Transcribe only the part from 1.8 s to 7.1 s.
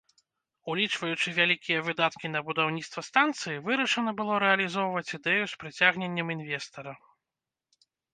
выдаткі на будаўніцтва станцыі, вырашана было рэалізоўваць ідэю з прыцягненнем інвестара.